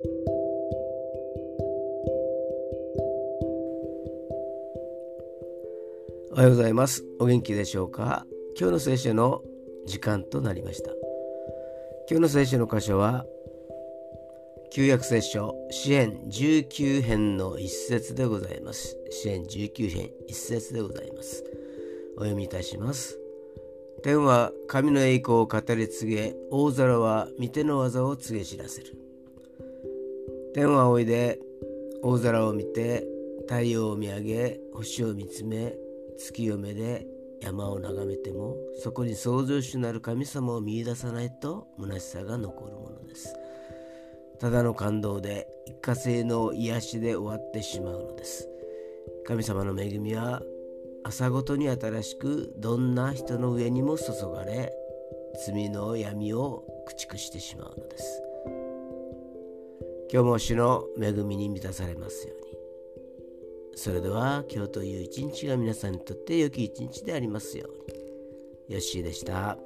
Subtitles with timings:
[0.00, 0.02] お
[6.36, 7.04] はようございます。
[7.18, 8.24] お元気でしょうか？
[8.56, 9.42] 今日の聖書の
[9.86, 10.92] 時間となりました。
[12.08, 13.26] 今日の聖書の箇所は
[14.70, 18.96] 旧約聖書支援19編の一節でございます。
[19.10, 21.42] 支援19編一節でございます。
[22.18, 23.18] お読みいたします。
[24.04, 28.96] 天は神の栄光を語り継げ大空は御手の技を告げ知らせる。
[30.58, 31.38] 天はおいで
[32.02, 33.06] 大空を見て
[33.42, 35.76] 太陽を見上げ星を見つめ
[36.18, 37.06] 月を目で
[37.40, 43.36] 山を眺めてもそこに創造主なる神様を見いださないと虚しさが残るものです。
[44.40, 48.48] ただの感動で一過性の癒しで終わってしまうのです。
[49.28, 50.42] 神様の恵みは
[51.04, 54.72] 朝ごとに新しくどんな人の上にも注がれ
[55.46, 58.27] 罪の闇を駆逐してしまうのです。
[60.10, 62.48] 今日も主の恵みに満たされますように
[63.76, 68.74] それでは今日という一日が皆さんにとって良き一日でありますように。
[68.74, 69.56] よッしーでした。